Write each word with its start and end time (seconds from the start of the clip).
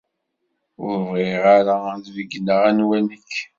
Ur 0.85 0.95
bɣiɣ 1.09 1.43
ara 1.57 1.75
d-beyyneɣ 2.05 2.61
anwa 2.69 2.97
nekk. 3.07 3.33